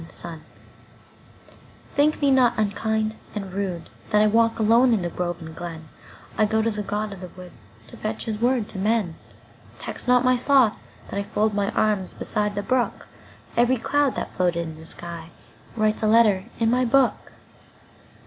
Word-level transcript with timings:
The 0.01 0.17
Apology 0.19 0.43
THINK 1.93 2.21
me 2.23 2.31
not 2.31 2.57
unkind 2.57 3.17
and 3.35 3.53
rudeThat 3.53 3.83
I 4.23 4.25
walk 4.25 4.57
alone 4.57 4.95
in 4.95 5.07
grove 5.09 5.39
and 5.39 5.55
glen;I 5.55 6.45
go 6.47 6.63
to 6.63 6.71
the 6.71 6.81
god 6.81 7.13
of 7.13 7.21
the 7.21 7.27
woodTo 7.27 7.99
fetch 8.01 8.25
his 8.25 8.41
word 8.41 8.67
to 8.69 8.79
men. 8.79 9.13
Tax 9.77 10.07
not 10.07 10.25
my 10.25 10.35
sloth 10.35 10.79
that 11.11 11.23
IFold 11.23 11.53
my 11.53 11.69
arms 11.73 12.15
beside 12.15 12.55
the 12.55 12.63
brook; 12.63 13.05
Each 13.55 13.83
cloud 13.83 14.15
that 14.15 14.33
floated 14.33 14.61
in 14.67 14.75
the 14.77 14.85
skyWrites 14.87 16.01
a 16.01 16.07
letter 16.07 16.45
in 16.59 16.71
my 16.71 16.83
book. 16.83 17.33